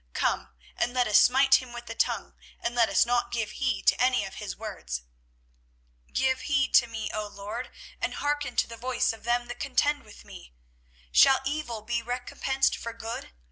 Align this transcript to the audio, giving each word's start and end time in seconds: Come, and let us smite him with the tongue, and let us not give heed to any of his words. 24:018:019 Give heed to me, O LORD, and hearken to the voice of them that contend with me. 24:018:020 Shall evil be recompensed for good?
Come, 0.13 0.49
and 0.75 0.95
let 0.95 1.05
us 1.05 1.19
smite 1.19 1.61
him 1.61 1.73
with 1.73 1.85
the 1.85 1.93
tongue, 1.93 2.33
and 2.59 2.73
let 2.73 2.89
us 2.89 3.05
not 3.05 3.31
give 3.31 3.51
heed 3.51 3.85
to 3.85 4.01
any 4.01 4.25
of 4.25 4.33
his 4.41 4.55
words. 4.57 5.03
24:018:019 6.07 6.13
Give 6.15 6.41
heed 6.41 6.73
to 6.73 6.87
me, 6.87 7.11
O 7.13 7.27
LORD, 7.27 7.69
and 8.01 8.15
hearken 8.15 8.55
to 8.55 8.67
the 8.67 8.77
voice 8.77 9.13
of 9.13 9.25
them 9.25 9.47
that 9.47 9.59
contend 9.59 10.01
with 10.01 10.25
me. 10.25 10.53
24:018:020 11.09 11.09
Shall 11.15 11.41
evil 11.45 11.81
be 11.83 12.01
recompensed 12.01 12.75
for 12.75 12.93
good? 12.93 13.31